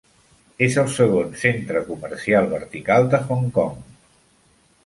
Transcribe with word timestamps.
És 0.67 0.77
el 0.83 0.87
segon 0.93 1.29
"centre 1.43 1.83
comercial 1.91 2.49
vertical" 2.57 3.09
de 3.15 3.23
Hong 3.29 3.47
Kong. 3.59 3.81